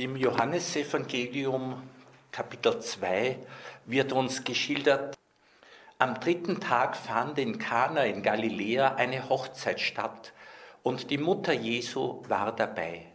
[0.00, 1.82] Im Johannesevangelium
[2.30, 3.36] Kapitel 2
[3.86, 5.18] wird uns geschildert,
[5.98, 10.32] am dritten Tag fand in Kana in Galiläa eine Hochzeit statt
[10.84, 13.06] und die Mutter Jesu war dabei.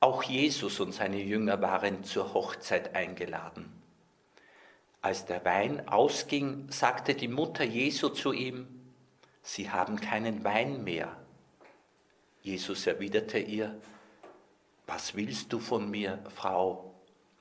[0.00, 3.72] Auch Jesus und seine Jünger waren zur Hochzeit eingeladen.
[5.02, 8.66] Als der Wein ausging, sagte die Mutter Jesu zu ihm,
[9.42, 11.16] Sie haben keinen Wein mehr.
[12.40, 13.80] Jesus erwiderte ihr,
[14.86, 16.94] Was willst du von mir, Frau?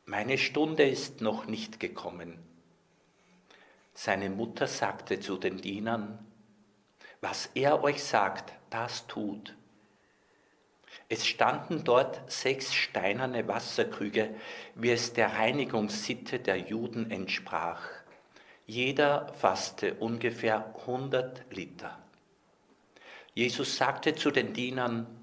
[0.05, 2.37] Meine Stunde ist noch nicht gekommen.
[3.93, 6.25] Seine Mutter sagte zu den Dienern,
[7.19, 9.55] Was er euch sagt, das tut.
[11.07, 14.33] Es standen dort sechs steinerne Wasserkrüge,
[14.75, 17.81] wie es der Reinigungssitte der Juden entsprach.
[18.65, 21.97] Jeder fasste ungefähr 100 Liter.
[23.33, 25.20] Jesus sagte zu den Dienern,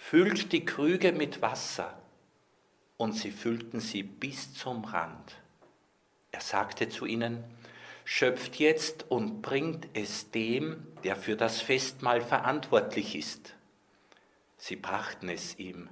[0.00, 1.96] füllt die Krüge mit Wasser.
[2.96, 5.36] Und sie füllten sie bis zum Rand.
[6.32, 7.44] Er sagte zu ihnen,
[8.04, 13.54] schöpft jetzt und bringt es dem, der für das Festmahl verantwortlich ist.
[14.56, 15.88] Sie brachten es ihm.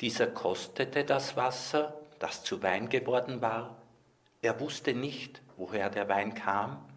[0.00, 3.82] Dieser kostete das Wasser, das zu Wein geworden war.
[4.42, 6.88] Er wusste nicht, woher der Wein kam.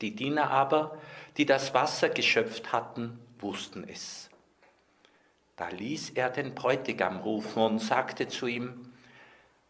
[0.00, 0.98] Die Diener aber,
[1.36, 4.28] die das Wasser geschöpft hatten, wussten es.
[5.58, 8.92] Da ließ er den Bräutigam rufen und sagte zu ihm,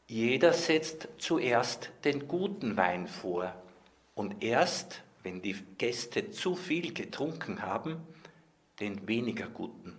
[0.07, 3.55] jeder setzt zuerst den guten Wein vor
[4.15, 8.07] und erst, wenn die Gäste zu viel getrunken haben,
[8.81, 9.97] den weniger guten.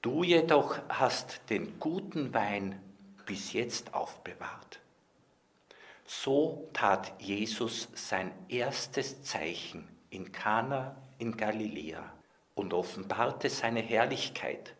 [0.00, 2.80] Du jedoch hast den guten Wein
[3.26, 4.78] bis jetzt aufbewahrt.
[6.06, 12.12] So tat Jesus sein erstes Zeichen in Kana in Galiläa
[12.58, 14.74] und offenbarte seine Herrlichkeit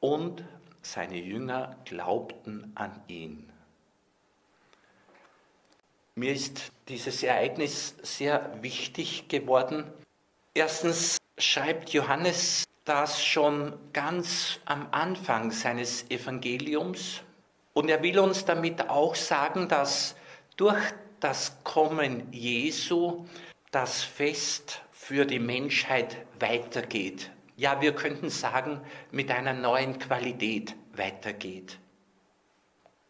[0.00, 0.44] und
[0.80, 3.52] seine Jünger glaubten an ihn.
[6.14, 9.90] Mir ist dieses Ereignis sehr wichtig geworden.
[10.54, 17.22] Erstens schreibt Johannes das schon ganz am Anfang seines Evangeliums.
[17.72, 20.16] Und er will uns damit auch sagen, dass
[20.56, 20.82] durch
[21.20, 23.24] das Kommen Jesu
[23.70, 27.32] das Fest für die Menschheit weitergeht.
[27.56, 28.80] Ja, wir könnten sagen,
[29.10, 31.80] mit einer neuen Qualität weitergeht.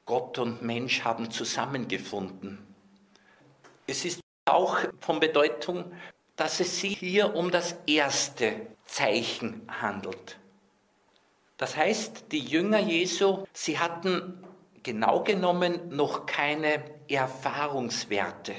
[0.06, 2.66] Gott und Mensch haben zusammengefunden.
[3.86, 5.92] Es ist auch von Bedeutung,
[6.34, 10.38] dass es sich hier um das erste Zeichen handelt.
[11.58, 14.42] Das heißt, die Jünger Jesu, sie hatten
[14.82, 18.54] genau genommen noch keine Erfahrungswerte.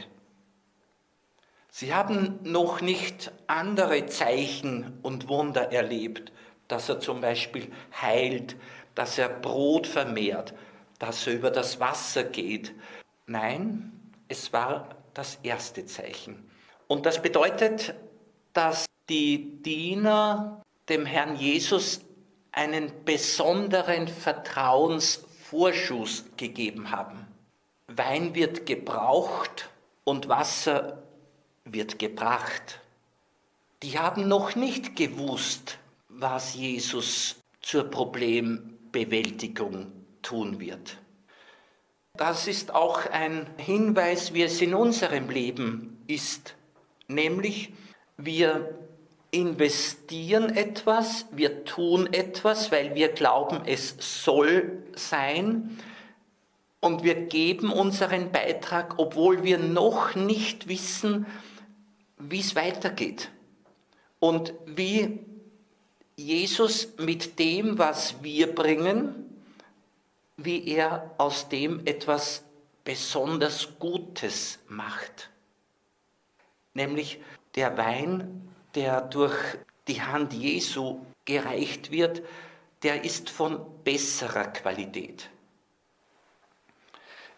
[1.76, 6.32] Sie haben noch nicht andere Zeichen und Wunder erlebt,
[6.68, 8.56] dass er zum Beispiel heilt,
[8.94, 10.54] dass er Brot vermehrt,
[11.00, 12.76] dass er über das Wasser geht.
[13.26, 13.92] Nein,
[14.28, 16.48] es war das erste Zeichen.
[16.88, 17.96] Und das bedeutet,
[18.54, 22.02] dass die Diener dem Herrn Jesus
[22.52, 27.26] einen besonderen Vertrauensvorschuss gegeben haben.
[27.88, 29.72] Wein wird gebraucht
[30.04, 31.03] und Wasser
[31.66, 32.80] wird gebracht.
[33.82, 35.78] Die haben noch nicht gewusst,
[36.10, 39.92] was Jesus zur Problembewältigung
[40.22, 40.98] tun wird.
[42.16, 46.56] Das ist auch ein Hinweis, wie es in unserem Leben ist,
[47.08, 47.74] nämlich
[48.18, 48.78] wir
[49.32, 55.80] investieren etwas, wir tun etwas, weil wir glauben, es soll sein.
[56.80, 61.26] Und wir geben unseren Beitrag, obwohl wir noch nicht wissen,
[62.30, 63.30] wie es weitergeht.
[64.20, 65.20] Und wie
[66.16, 69.42] Jesus mit dem, was wir bringen,
[70.38, 72.44] wie er aus dem etwas
[72.84, 75.30] besonders Gutes macht.
[76.74, 77.20] Nämlich
[77.56, 79.38] der Wein der durch
[79.88, 82.24] die Hand Jesu gereicht wird,
[82.82, 85.30] der ist von besserer Qualität.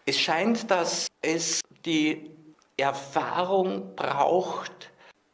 [0.04, 2.30] Es scheint, dass es die
[2.76, 4.90] Erfahrung braucht,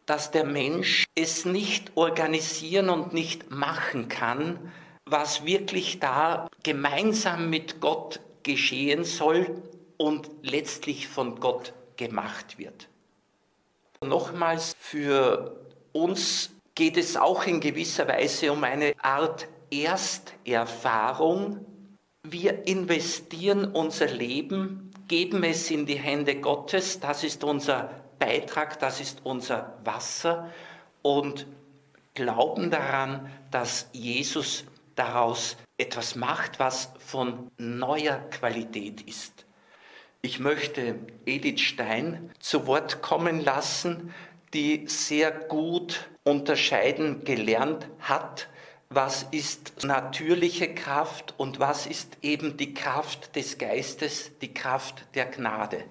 [0.06, 4.72] dass der Mensch es nicht organisieren und nicht machen kann,
[5.04, 9.62] was wirklich da gemeinsam mit Gott geschehen soll
[9.96, 12.88] und letztlich von Gott gemacht wird.
[14.04, 15.60] Nochmals für
[15.92, 21.64] uns geht es auch in gewisser Weise um eine Art Ersterfahrung.
[22.22, 28.98] Wir investieren unser Leben, geben es in die Hände Gottes, das ist unser Beitrag, das
[28.98, 30.50] ist unser Wasser
[31.02, 31.46] und
[32.14, 34.64] glauben daran, dass Jesus
[34.94, 39.44] daraus etwas macht, was von neuer Qualität ist.
[40.22, 44.14] Ich möchte Edith Stein zu Wort kommen lassen,
[44.54, 48.48] die sehr gut unterscheiden gelernt hat,
[48.94, 55.26] was ist natürliche Kraft und was ist eben die Kraft des Geistes, die Kraft der
[55.26, 55.84] Gnade.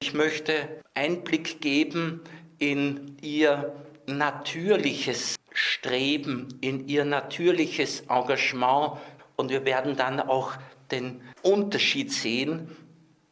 [0.00, 2.20] Ich möchte Einblick geben
[2.58, 3.74] in ihr
[4.06, 8.98] natürliches Streben, in ihr natürliches Engagement
[9.36, 10.52] und wir werden dann auch
[10.90, 12.70] den Unterschied sehen,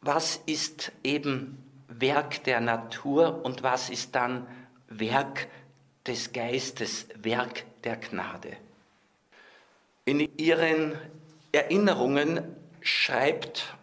[0.01, 4.47] was ist eben Werk der Natur und was ist dann
[4.89, 5.49] Werk
[6.07, 8.57] des Geistes, Werk der Gnade.
[10.07, 10.99] In ihren
[11.53, 13.75] Erinnerungen schreibt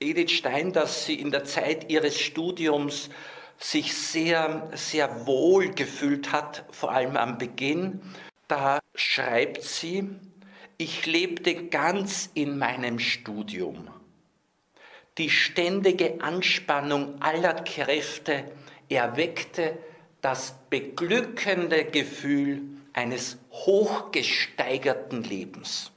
[0.00, 3.10] Edith Stein, dass sie in der Zeit ihres Studiums
[3.58, 8.00] sich sehr, sehr wohl gefühlt hat, vor allem am Beginn.
[8.48, 10.08] Da schreibt sie,
[10.78, 13.88] ich lebte ganz in meinem Studium.
[15.18, 18.44] Die ständige Anspannung aller Kräfte
[18.88, 19.78] erweckte
[20.26, 22.62] das beglückende Gefühl
[22.92, 25.92] eines hochgesteigerten Lebens.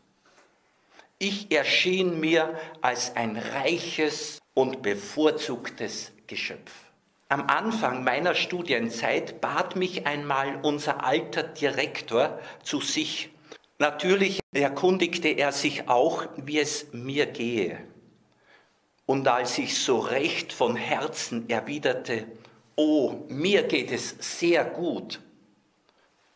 [1.17, 6.71] Ich erschien mir als ein reiches und bevorzugtes Geschöpf.
[7.27, 13.31] Am Anfang meiner Studienzeit bat mich einmal unser alter Direktor zu sich.
[13.79, 17.79] Natürlich erkundigte er sich auch, wie es mir gehe.
[19.07, 22.27] Und als ich so recht von Herzen erwiderte,
[22.79, 25.19] oh, mir geht es sehr gut,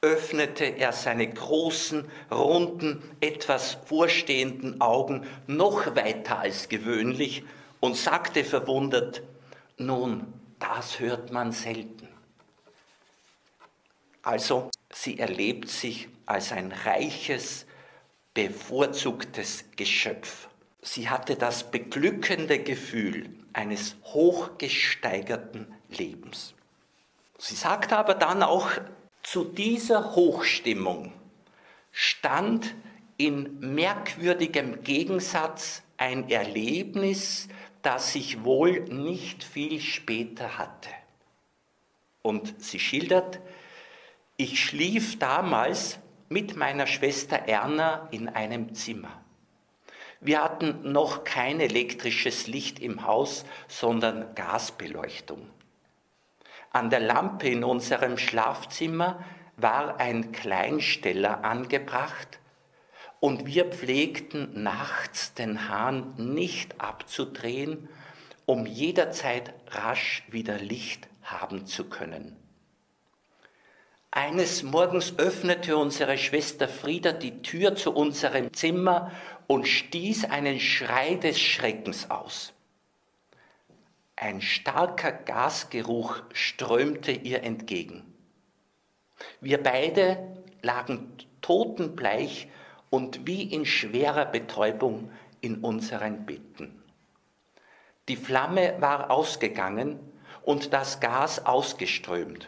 [0.01, 7.45] öffnete er seine großen, runden, etwas vorstehenden Augen noch weiter als gewöhnlich
[7.80, 9.24] und sagte verwundert,
[9.78, 12.10] nun, das hört man selten.
[14.22, 17.66] Also, sie erlebt sich als ein reiches,
[18.34, 20.50] bevorzugtes Geschöpf.
[20.81, 26.54] Sie hatte das beglückende Gefühl eines hochgesteigerten Lebens.
[27.38, 28.72] Sie sagte aber dann auch,
[29.22, 31.13] zu dieser Hochstimmung
[31.92, 32.75] stand
[33.18, 37.48] in merkwürdigem Gegensatz ein Erlebnis,
[37.81, 40.90] das ich wohl nicht viel später hatte.
[42.22, 43.39] Und sie schildert,
[44.38, 46.00] ich schlief damals
[46.30, 49.24] mit meiner Schwester Erna in einem Zimmer.
[50.19, 55.50] Wir hatten noch kein elektrisches Licht im Haus, sondern Gasbeleuchtung.
[56.74, 59.24] An der Lampe in unserem Schlafzimmer
[59.58, 62.40] war ein Kleinsteller angebracht
[63.20, 67.90] und wir pflegten nachts den Hahn nicht abzudrehen,
[68.48, 72.36] um jederzeit rasch wieder Licht haben zu können.
[74.10, 79.12] Eines Morgens öffnete unsere Schwester Frieda die Tür zu unserem Zimmer
[79.46, 82.54] und stieß einen Schrei des Schreckens aus.
[84.24, 88.06] Ein starker Gasgeruch strömte ihr entgegen.
[89.42, 90.18] Wir beide
[90.62, 91.12] lagen
[91.42, 92.48] totenbleich
[92.90, 95.12] und wie in schwerer Betäubung
[95.42, 96.81] in unseren Betten.
[98.08, 100.00] Die Flamme war ausgegangen
[100.44, 102.48] und das Gas ausgeströmt.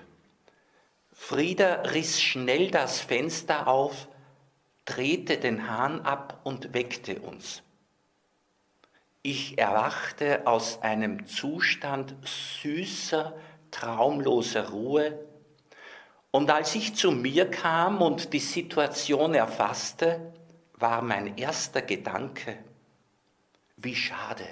[1.12, 4.08] Frieda riss schnell das Fenster auf,
[4.86, 7.64] drehte den Hahn ab und weckte uns.
[9.28, 12.14] Ich erwachte aus einem Zustand
[12.62, 13.36] süßer,
[13.72, 15.20] traumloser Ruhe,
[16.30, 20.32] und als ich zu mir kam und die Situation erfasste,
[20.74, 22.60] war mein erster Gedanke,
[23.78, 24.46] wie schade.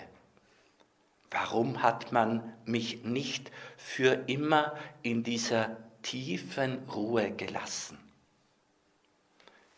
[1.30, 8.00] Warum hat man mich nicht für immer in dieser tiefen Ruhe gelassen.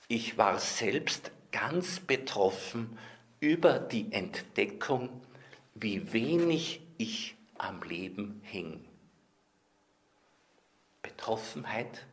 [0.07, 2.97] Ich war selbst ganz betroffen
[3.45, 5.09] über die Entdeckung,
[5.75, 8.83] wie wenig ich am Leben hing.
[11.01, 12.05] Betroffenheit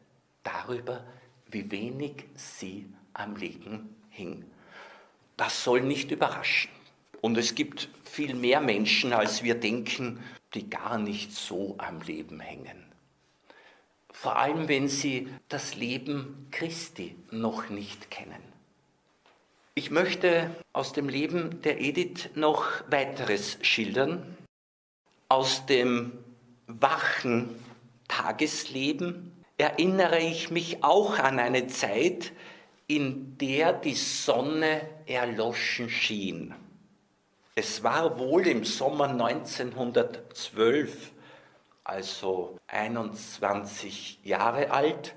[0.43, 1.05] darüber,
[1.47, 4.45] wie wenig sie am Leben hing.
[5.37, 6.71] Das soll nicht überraschen.
[7.21, 10.23] Und es gibt viel mehr Menschen, als wir denken,
[10.55, 12.93] die gar nicht so am Leben hängen
[14.23, 18.52] vor allem wenn sie das Leben Christi noch nicht kennen.
[19.75, 24.37] Ich möchte aus dem Leben der Edith noch weiteres schildern.
[25.29, 26.13] Aus dem
[26.67, 27.59] wachen
[28.07, 32.33] Tagesleben erinnere ich mich auch an eine Zeit,
[32.87, 36.55] in der die Sonne erloschen schien.
[37.55, 41.13] Es war wohl im Sommer 1912
[41.85, 45.15] also 21 Jahre alt,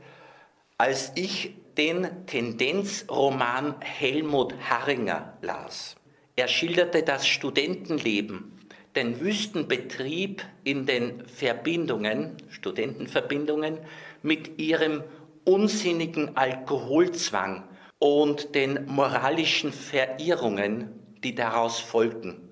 [0.77, 5.96] als ich den Tendenzroman Helmut Harringer las.
[6.36, 8.60] Er schilderte das Studentenleben,
[8.96, 13.79] den Wüstenbetrieb in den Verbindungen, Studentenverbindungen,
[14.22, 15.03] mit ihrem
[15.44, 17.67] unsinnigen Alkoholzwang
[18.00, 20.89] und den moralischen Verirrungen,
[21.24, 22.50] die daraus folgten,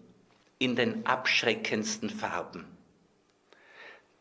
[0.59, 2.65] in den abschreckendsten Farben.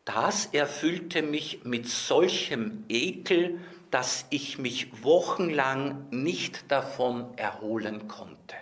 [0.05, 3.59] Das erfüllte mich mit solchem Ekel,
[3.93, 8.55] dass ich mich wochenlang nicht davon erholen konnte.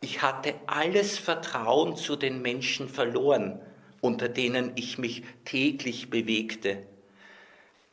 [0.00, 3.60] Ich hatte alles Vertrauen zu den Menschen verloren,
[4.00, 6.86] unter denen ich mich täglich bewegte,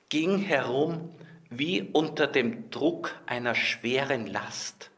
[0.07, 1.09] ging herum
[1.49, 4.91] wie unter dem Druck einer schweren Last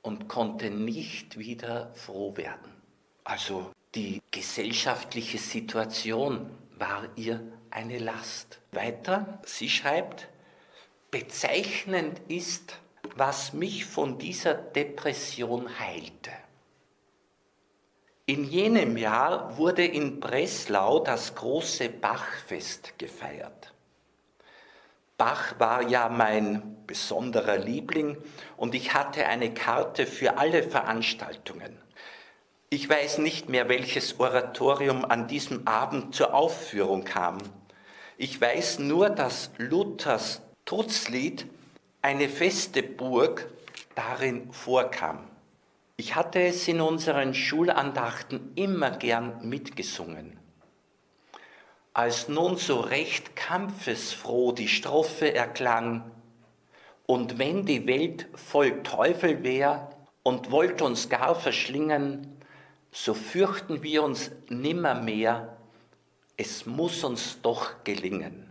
[0.00, 2.72] und konnte nicht wieder froh werden.
[3.24, 6.48] Also die gesellschaftliche Situation
[6.78, 8.58] war ihr eine Last.
[8.72, 10.30] Weiter, sie schreibt,
[11.18, 12.78] Bezeichnend ist,
[13.14, 16.30] was mich von dieser Depression heilte.
[18.26, 23.72] In jenem Jahr wurde in Breslau das große Bachfest gefeiert.
[25.16, 28.18] Bach war ja mein besonderer Liebling
[28.58, 31.78] und ich hatte eine Karte für alle Veranstaltungen.
[32.68, 37.38] Ich weiß nicht mehr, welches Oratorium an diesem Abend zur Aufführung kam.
[38.18, 41.46] Ich weiß nur, dass Luthers Trutzlied
[42.02, 43.48] eine feste Burg
[43.94, 45.20] darin vorkam.
[45.96, 50.36] Ich hatte es in unseren Schulandachten immer gern mitgesungen.
[51.94, 56.10] Als nun so recht kampfesfroh die Strophe erklang,
[57.06, 59.90] und wenn die Welt voll Teufel wär
[60.24, 62.42] und wollt uns gar verschlingen,
[62.90, 65.56] so fürchten wir uns nimmermehr,
[66.36, 68.45] es muss uns doch gelingen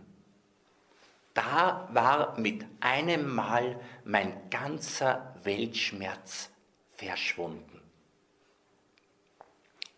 [1.36, 6.50] da war mit einem Mal mein ganzer Weltschmerz
[6.96, 7.80] verschwunden.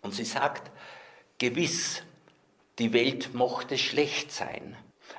[0.02, 0.70] Und sie sagt,
[1.38, 2.02] gewiss,
[2.78, 4.76] die Welt mochte schlecht sein,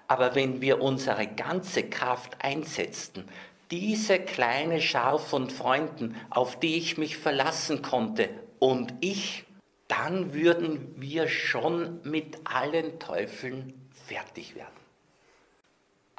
[0.08, 3.30] aber wenn wir unsere ganze Kraft einsetzten,
[3.72, 9.46] diese kleine Schar von Freunden, auf die ich mich verlassen konnte, und ich,
[9.88, 14.89] dann würden wir schon mit allen Teufeln fertig werden.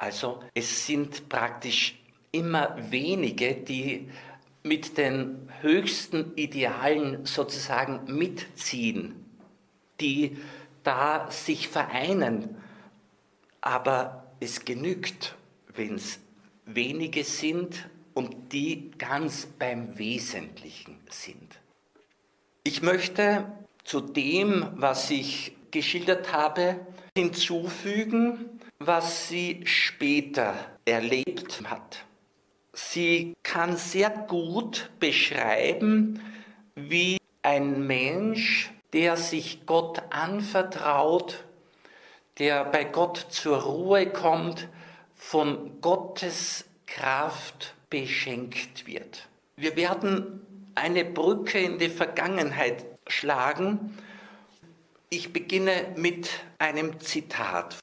[0.01, 1.95] Also es sind praktisch
[2.31, 4.09] immer wenige, die
[4.63, 9.23] mit den höchsten Idealen sozusagen mitziehen,
[9.99, 10.37] die
[10.83, 12.57] da sich vereinen.
[13.61, 15.35] Aber es genügt,
[15.75, 16.19] wenn es
[16.65, 21.59] wenige sind und die ganz beim Wesentlichen sind.
[22.63, 23.51] Ich möchte
[23.83, 26.79] zu dem, was ich geschildert habe,
[27.15, 32.03] hinzufügen, was sie später erlebt hat.
[32.73, 36.19] Sie kann sehr gut beschreiben,
[36.75, 41.43] wie ein Mensch, der sich Gott anvertraut,
[42.39, 44.67] der bei Gott zur Ruhe kommt,
[45.13, 49.27] von Gottes Kraft beschenkt wird.
[49.57, 50.41] Wir werden
[50.73, 53.97] eine Brücke in die Vergangenheit schlagen.
[55.09, 57.77] Ich beginne mit einem Zitat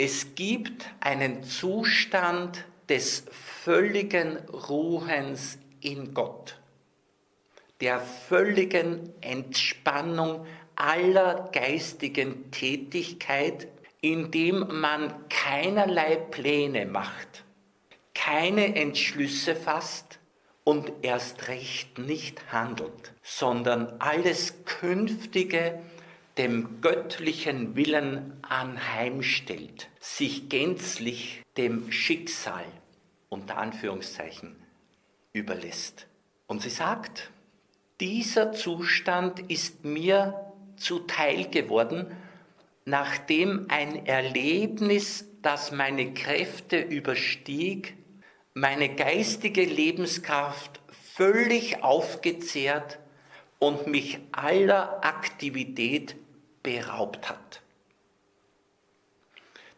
[0.00, 6.58] es gibt einen Zustand des völligen Ruhens in Gott,
[7.82, 13.68] der völligen Entspannung aller geistigen Tätigkeit,
[14.00, 17.44] indem man keinerlei Pläne macht,
[18.14, 20.18] keine Entschlüsse fasst
[20.64, 25.82] und erst recht nicht handelt, sondern alles Künftige
[26.38, 32.64] dem göttlichen Willen anheimstellt, sich gänzlich dem Schicksal
[33.28, 34.56] unter Anführungszeichen
[35.32, 36.06] überlässt.
[36.46, 37.30] Und sie sagt,
[38.00, 42.06] dieser Zustand ist mir zuteil geworden,
[42.84, 47.96] nachdem ein Erlebnis, das meine Kräfte überstieg,
[48.54, 50.80] meine geistige Lebenskraft
[51.14, 52.98] völlig aufgezehrt
[53.60, 56.16] und mich aller Aktivität
[56.62, 57.62] beraubt hat.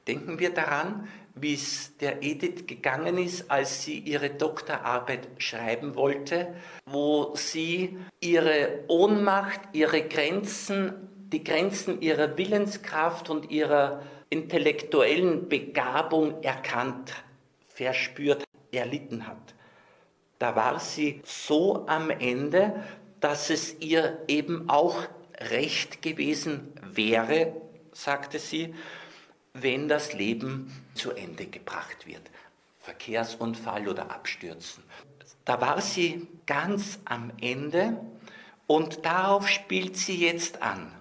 [0.06, 6.54] Denken wir daran, wie es der Edith gegangen ist, als sie ihre Doktorarbeit schreiben wollte,
[6.86, 17.14] wo sie ihre Ohnmacht, ihre Grenzen, die Grenzen ihrer Willenskraft und ihrer intellektuellen Begabung erkannt,
[17.68, 19.54] verspürt, erlitten hat.
[20.38, 22.82] Da war sie so am Ende,
[23.22, 25.06] dass es ihr eben auch
[25.38, 27.54] recht gewesen wäre,
[27.92, 28.74] sagte sie,
[29.54, 32.22] wenn das Leben zu Ende gebracht wird.
[32.80, 34.82] Verkehrsunfall oder Abstürzen.
[35.44, 38.00] Da war sie ganz am Ende
[38.66, 40.92] und darauf spielt sie jetzt an.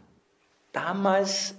[0.74, 1.56] Damals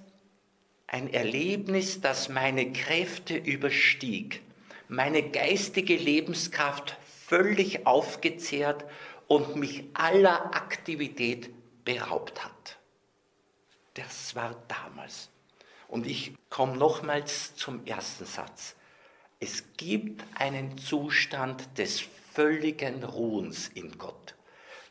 [0.86, 4.42] ein Erlebnis, das meine Kräfte überstieg,
[4.88, 8.84] meine geistige Lebenskraft völlig aufgezehrt
[9.32, 11.48] und mich aller Aktivität
[11.86, 12.76] beraubt hat.
[13.94, 15.30] Das war damals.
[15.88, 18.76] Und ich komme nochmals zum ersten Satz.
[19.40, 22.00] Es gibt einen Zustand des
[22.34, 24.34] völligen Ruhens in Gott,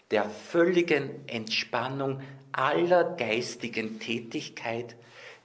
[0.10, 4.95] der völligen Entspannung aller geistigen Tätigkeit,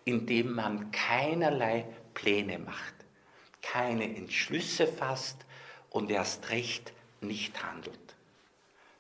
[0.07, 2.95] indem man keinerlei Pläne macht,
[3.61, 5.45] keine Entschlüsse fasst
[5.91, 8.16] und erst recht nicht handelt,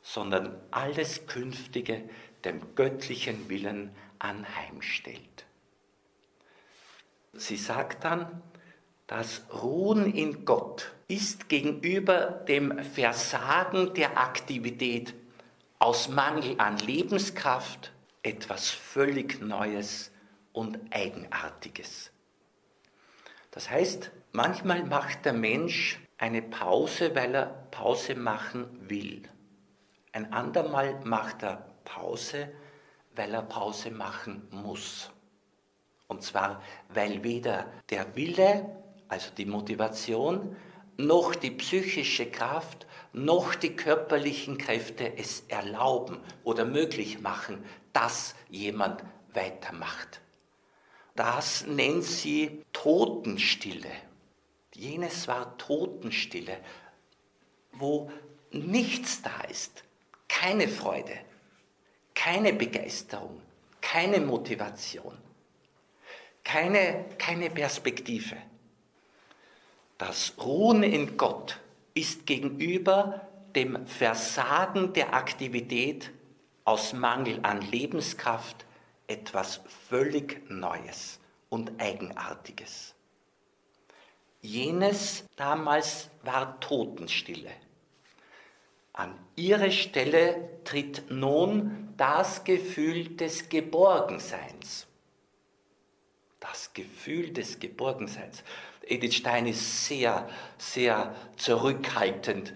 [0.06, 2.08] sondern alles Künftige
[2.44, 5.46] dem göttlichen Willen anheimstellt.
[7.32, 8.40] Sie sagt dann,
[9.08, 15.12] das Ruhen in Gott ist gegenüber dem Versagen der Aktivität
[15.80, 20.12] aus Mangel an Lebenskraft etwas völlig Neues
[20.52, 22.12] und Eigenartiges.
[23.50, 29.28] Das heißt, manchmal macht der Mensch eine Pause, weil er Pause machen will.
[30.16, 32.48] Ein andermal macht er Pause,
[33.14, 35.10] weil er Pause machen muss.
[36.06, 38.64] Und zwar, weil weder der Wille,
[39.08, 40.56] also die Motivation,
[40.96, 49.04] noch die psychische Kraft, noch die körperlichen Kräfte es erlauben oder möglich machen, dass jemand
[49.34, 50.22] weitermacht.
[51.14, 53.92] Das nennt sie Totenstille.
[54.72, 56.56] Jenes war Totenstille,
[57.72, 58.10] wo
[58.50, 59.84] nichts da ist,
[60.28, 61.18] keine Freude,
[62.14, 63.40] keine Begeisterung,
[63.80, 65.16] keine Motivation,
[66.44, 68.36] keine, keine Perspektive.
[69.98, 71.60] Das Ruhen in Gott
[71.94, 76.12] ist gegenüber dem Versagen der Aktivität
[76.64, 78.66] aus Mangel an Lebenskraft
[79.06, 82.94] etwas völlig Neues und Eigenartiges.
[84.42, 87.50] Jenes damals war Totenstille.
[88.96, 94.86] An ihre Stelle tritt nun das Gefühl des Geborgenseins.
[96.40, 98.42] Das Gefühl des Geborgenseins.
[98.80, 102.54] Edith Stein ist sehr, sehr zurückhaltend,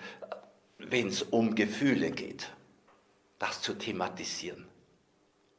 [0.79, 2.51] wenn es um Gefühle geht,
[3.39, 4.67] das zu thematisieren.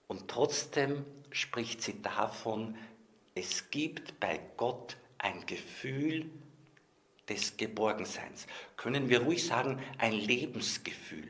[0.08, 2.76] Und trotzdem spricht sie davon,
[3.36, 6.32] es gibt bei Gott ein Gefühl
[7.32, 8.46] des Geborgenseins.
[8.76, 11.30] Können wir ruhig sagen, ein Lebensgefühl.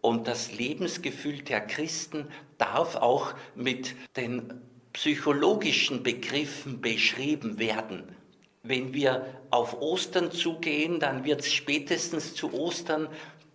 [0.00, 4.60] Und das Lebensgefühl der Christen darf auch mit den
[4.92, 8.14] psychologischen Begriffen beschrieben werden.
[8.62, 13.08] Wenn wir auf Ostern zugehen, dann wird es spätestens zu Ostern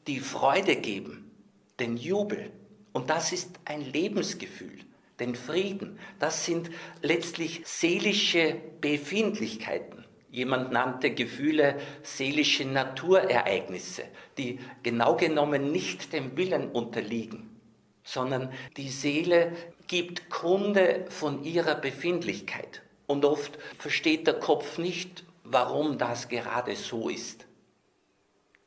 [0.07, 1.31] die Freude geben,
[1.79, 2.51] den Jubel.
[2.93, 4.79] Und das ist ein Lebensgefühl,
[5.19, 5.99] den Frieden.
[6.17, 6.71] Das sind
[7.03, 9.98] letztlich seelische Befindlichkeiten.
[10.31, 14.03] Jemand nannte Gefühle seelische Naturereignisse,
[14.37, 17.59] die genau genommen nicht dem Willen unterliegen,
[18.03, 19.51] sondern die Seele
[19.87, 22.83] gibt Kunde von ihrer Befindlichkeit.
[23.07, 27.47] Und oft versteht der Kopf nicht, warum das gerade so ist.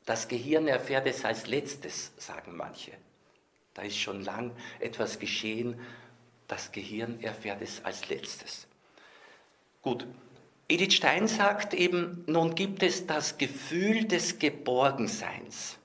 [0.05, 2.91] Das Gehirn erfährt es als letztes, sagen manche.
[3.75, 5.79] Da ist schon lang etwas geschehen,
[6.49, 8.67] das Gehirn erfährt es als letztes.
[9.81, 10.07] Gut,
[10.69, 15.79] Edith Stein sagt eben, nun gibt es das Gefühl des Geborgenseins,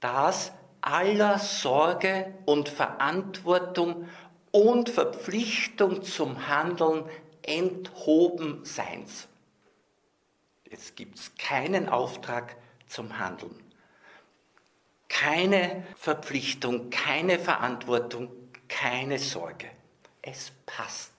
[0.00, 4.08] das aller Sorge und Verantwortung
[4.50, 7.04] und Verpflichtung zum Handeln
[7.42, 9.28] enthoben Seins.
[10.68, 13.54] Jetzt gibt es keinen Auftrag zum Handeln,
[15.08, 18.30] keine Verpflichtung, keine Verantwortung,
[18.68, 19.70] keine Sorge.
[20.22, 21.11] Es passt.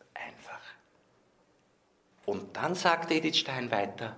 [2.26, 4.16] Und dann sagt Edith Stein weiter,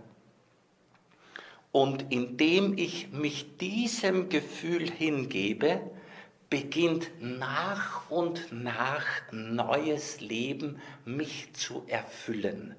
[1.71, 5.81] und indem ich mich diesem Gefühl hingebe,
[6.49, 12.75] beginnt nach und nach neues Leben mich zu erfüllen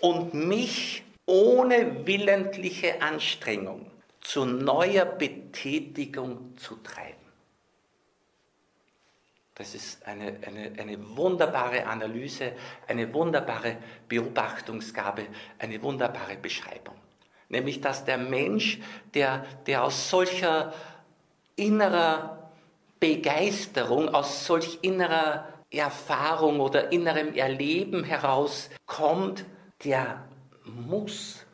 [0.00, 7.25] und mich ohne willentliche Anstrengung zu neuer Betätigung zu treiben.
[9.56, 12.52] Das ist eine, eine, eine wunderbare Analyse,
[12.86, 15.26] eine wunderbare Beobachtungsgabe,
[15.58, 16.94] eine wunderbare Beschreibung.
[17.48, 18.80] Nämlich, dass der Mensch,
[19.14, 20.74] der, der aus solcher
[21.56, 22.50] innerer
[23.00, 29.46] Begeisterung, aus solch innerer Erfahrung oder innerem Erleben heraus kommt,
[29.84, 30.22] der
[30.64, 31.46] muss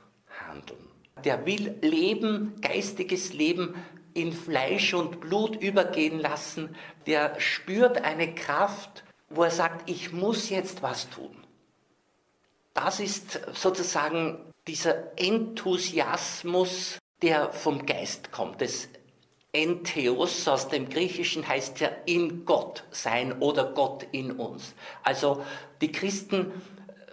[0.48, 0.88] handeln.
[1.24, 3.76] Der will Leben, geistiges Leben
[4.14, 6.76] in Fleisch und Blut übergehen lassen.
[7.06, 11.36] Der spürt eine Kraft, wo er sagt, ich muss jetzt was tun.
[12.74, 18.60] Das ist sozusagen dieser Enthusiasmus, der vom Geist kommt.
[18.60, 18.88] Das
[19.52, 24.74] Entheos aus dem Griechischen heißt ja in Gott sein oder Gott in uns.
[25.02, 25.44] Also
[25.82, 26.52] die Christen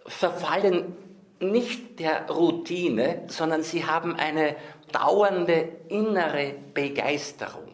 [0.06, 0.96] verfallen
[1.42, 4.56] nicht der Routine, sondern sie haben eine
[4.91, 7.71] dauernde innere Begeisterung,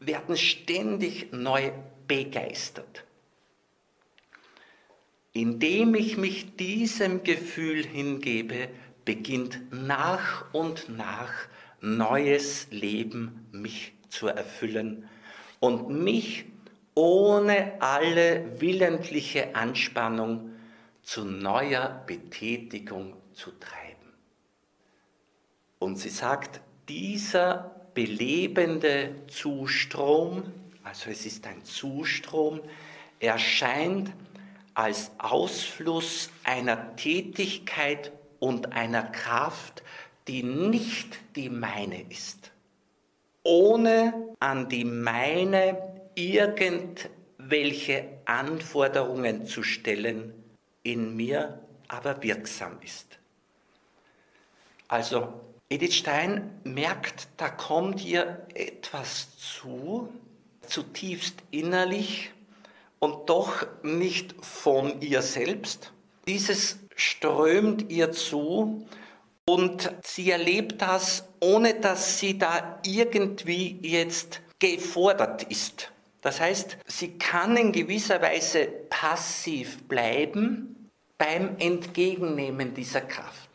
[0.00, 1.72] werden ständig neu
[2.06, 3.04] begeistert.
[5.32, 8.68] Indem ich mich diesem Gefühl hingebe,
[9.04, 11.32] beginnt nach und nach
[11.80, 15.08] neues Leben mich zu erfüllen
[15.60, 16.46] und mich
[16.94, 20.50] ohne alle willentliche Anspannung
[21.02, 23.79] zu neuer Betätigung zu treiben.
[25.80, 30.52] Und sie sagt, dieser belebende Zustrom,
[30.84, 32.60] also es ist ein Zustrom,
[33.18, 34.12] erscheint
[34.74, 39.82] als Ausfluss einer Tätigkeit und einer Kraft,
[40.28, 42.52] die nicht die meine ist,
[43.42, 45.78] ohne an die meine
[46.14, 50.34] irgendwelche Anforderungen zu stellen,
[50.82, 53.18] in mir aber wirksam ist.
[54.86, 60.12] Also Edith Stein merkt, da kommt ihr etwas zu,
[60.62, 62.32] zutiefst innerlich
[62.98, 65.92] und doch nicht von ihr selbst.
[66.26, 68.84] Dieses strömt ihr zu
[69.48, 75.92] und sie erlebt das, ohne dass sie da irgendwie jetzt gefordert ist.
[76.20, 83.49] Das heißt, sie kann in gewisser Weise passiv bleiben beim Entgegennehmen dieser Kraft.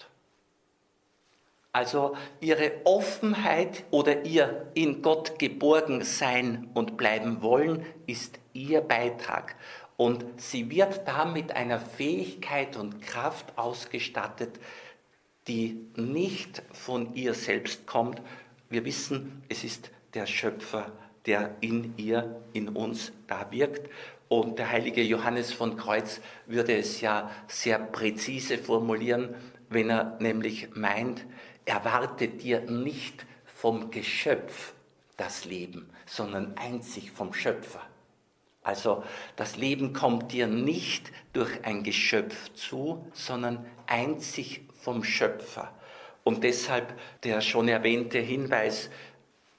[1.75, 9.57] Also ihre Offenheit oder ihr in Gott geborgen sein und bleiben wollen ist ihr Beitrag.
[9.97, 14.57] Und sie wird da mit einer Fähigkeit und Kraft ausgestattet,
[15.49, 18.21] die nicht von ihr selbst kommt.
[18.69, 20.93] Wir wissen, es ist der Schöpfer,
[21.25, 23.89] der in ihr, in uns da wirkt.
[24.29, 29.35] Und der heilige Johannes von Kreuz würde es ja sehr präzise formulieren,
[29.67, 31.25] wenn er nämlich meint,
[31.65, 34.73] erwarte dir nicht vom Geschöpf
[35.17, 37.81] das Leben, sondern einzig vom Schöpfer.
[38.63, 39.03] Also
[39.35, 45.71] das Leben kommt dir nicht durch ein Geschöpf zu, sondern einzig vom Schöpfer.
[46.23, 48.89] Und deshalb der schon erwähnte Hinweis,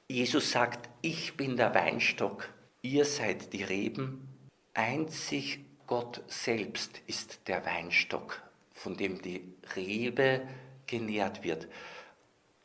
[0.08, 2.48] Jesus sagt, ich bin der Weinstock,
[2.82, 4.28] ihr seid die Reben,
[4.74, 8.42] einzig Gott selbst ist der Weinstock,
[8.72, 10.42] von dem die Rebe
[10.88, 11.68] genährt wird.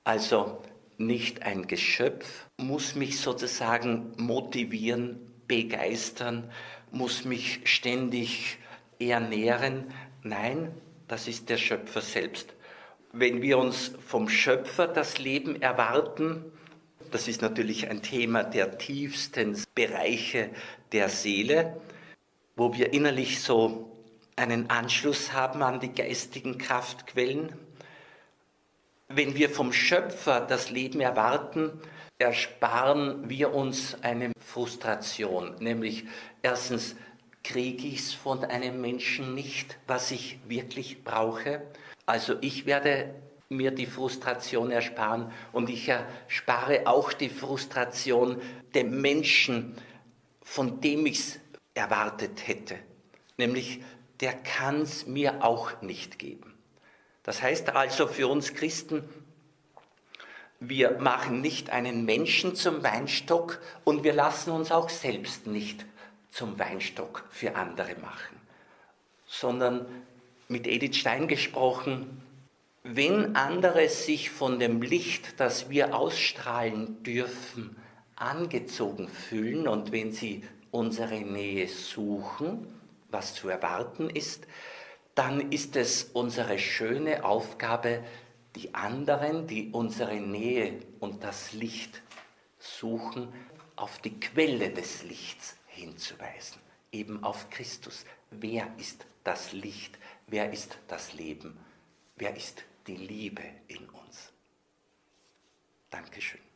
[0.04, 0.62] Also
[0.98, 6.50] nicht ein Geschöpf muss mich sozusagen motivieren, begeistern,
[6.92, 8.58] muss mich ständig
[9.00, 9.94] ernähren.
[10.24, 10.72] Nein,
[11.08, 12.54] das ist der Schöpfer selbst.
[13.14, 16.46] Wenn wir uns vom Schöpfer das Leben erwarten,
[17.12, 20.50] das ist natürlich ein Thema der tiefsten Bereiche
[20.94, 21.82] der Seele,
[22.56, 23.92] wo wir innerlich so
[24.36, 27.52] einen Anschluss haben an die geistigen Kraftquellen.
[29.13, 31.71] Wenn wir vom Schöpfer das Leben erwarten,
[32.17, 36.06] ersparen wir uns eine Frustration, nämlich
[36.41, 36.95] erstens
[37.43, 41.63] kriege ich es von einem Menschen nicht, was ich wirklich brauche.
[42.06, 43.13] Also ich werde
[43.50, 48.39] mir die Frustration ersparen und ich erspare auch die Frustration
[48.74, 49.76] dem Menschen,
[50.41, 51.39] von dem ich es
[51.74, 52.76] erwartet hätte.
[53.38, 53.82] Nämlich,
[54.21, 56.51] der kann es mir auch nicht geben.
[57.24, 59.04] Das heißt also für uns Christen,
[60.60, 65.86] wir machen nicht einen Menschen zum Weinstock und wir lassen uns auch selbst nicht
[66.30, 68.40] zum Weinstock für andere machen,
[69.26, 69.86] sondern
[70.48, 72.22] mit Edith Stein gesprochen,
[72.84, 77.76] wenn andere sich von dem Licht, das wir ausstrahlen dürfen,
[78.16, 82.68] angezogen fühlen und wenn sie unsere Nähe suchen,
[83.10, 84.48] was zu erwarten ist,
[85.15, 88.04] dann ist es unsere schöne Aufgabe,
[88.56, 92.02] die anderen, die unsere Nähe und das Licht
[92.60, 93.34] suchen,
[93.76, 98.06] auf die Quelle des Lichts hinzuweisen, eben auf Christus.
[98.30, 99.97] Wer ist das Licht?
[100.28, 101.58] Wer ist das Leben?
[102.15, 104.32] Wer ist die Liebe in uns?
[105.89, 106.51] Dankeschön.